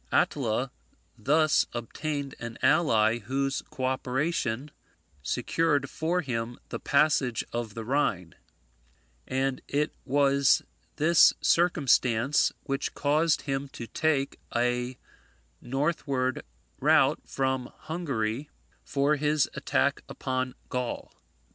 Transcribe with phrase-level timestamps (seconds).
[0.11, 0.71] Attila
[1.15, 4.71] thus obtained an ally whose co operation
[5.21, 8.33] secured for him the passage of the Rhine;
[9.27, 10.63] and it was
[10.95, 14.97] this circumstance which caused him to take a
[15.61, 16.41] northward
[16.79, 18.49] route from Hungary
[18.83, 21.13] for his attack upon Gaul.